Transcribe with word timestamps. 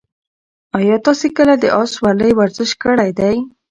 ایا 0.77 0.97
تاسي 1.05 1.27
کله 1.37 1.53
د 1.59 1.65
اس 1.79 1.89
سورلۍ 1.95 2.31
ورزش 2.39 2.69
کړی 2.83 3.11
دی؟ 3.19 3.35